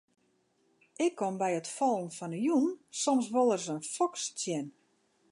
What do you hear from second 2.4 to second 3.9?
jûn soms wol ris in